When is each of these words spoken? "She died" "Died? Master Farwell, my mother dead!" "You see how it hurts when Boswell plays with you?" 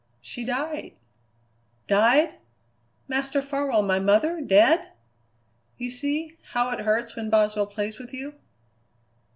"She 0.19 0.43
died" 0.43 0.93
"Died? 1.95 2.33
Master 3.07 3.39
Farwell, 3.39 3.83
my 3.83 3.99
mother 3.99 4.41
dead!" 4.41 4.93
"You 5.77 5.91
see 5.91 6.37
how 6.53 6.71
it 6.71 6.79
hurts 6.85 7.15
when 7.15 7.29
Boswell 7.29 7.67
plays 7.67 7.99
with 7.99 8.11
you?" 8.11 8.33